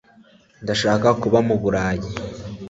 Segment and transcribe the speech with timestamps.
[0.63, 2.07] ndashaka kuba mu burayi